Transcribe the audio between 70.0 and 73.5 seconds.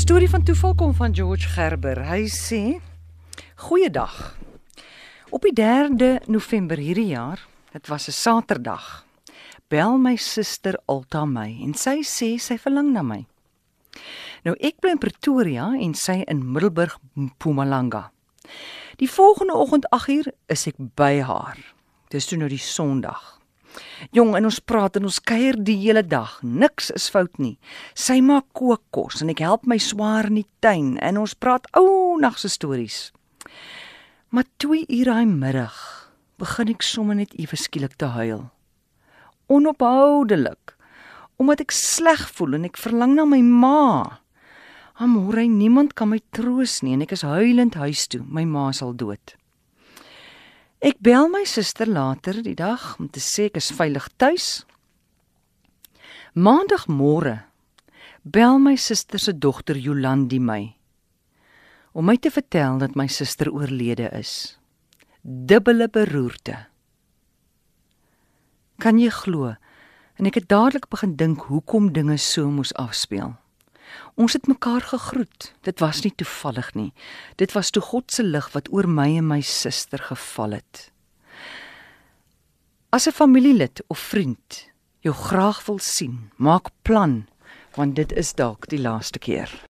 En ek het dadelik begin dink hoekom dinge so moes afspeel.